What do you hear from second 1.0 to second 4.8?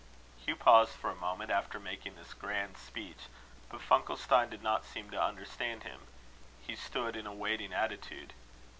a moment after making this grand speech; but Funkelstein did